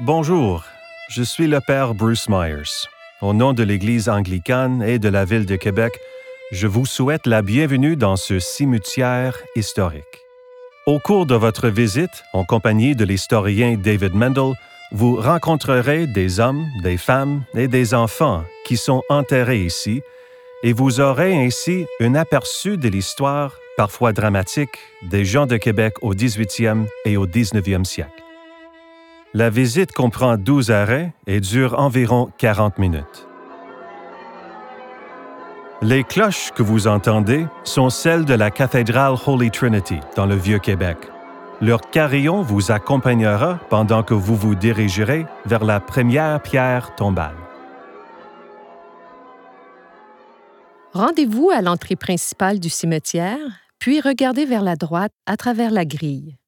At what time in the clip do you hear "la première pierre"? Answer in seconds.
45.64-46.94